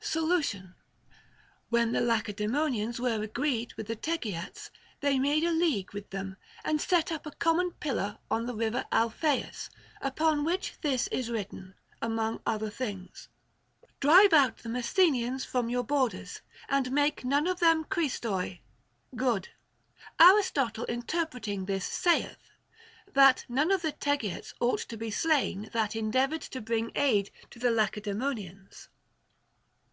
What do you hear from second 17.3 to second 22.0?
of them χρηστοί, good." Aristotle interpreting this